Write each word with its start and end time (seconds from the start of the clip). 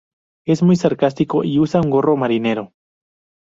Es 0.47 0.63
muy 0.63 0.77
sarcástico 0.77 1.43
y 1.43 1.59
usa 1.59 1.79
un 1.79 1.91
gorro 1.91 2.17
marinero. 2.17 2.73